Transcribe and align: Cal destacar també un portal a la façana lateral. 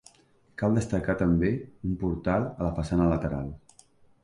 Cal 0.61 0.77
destacar 0.79 1.15
també 1.19 1.51
un 1.89 1.93
portal 2.05 2.49
a 2.49 2.69
la 2.71 2.75
façana 2.81 3.09
lateral. 3.13 3.55